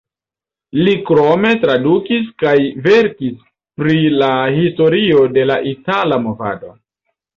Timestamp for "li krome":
0.85-1.51